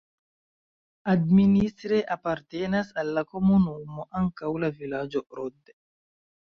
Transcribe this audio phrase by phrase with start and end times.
[1.13, 5.77] Administre apartenas al la komunumo ankaŭ la vilaĝo Rod.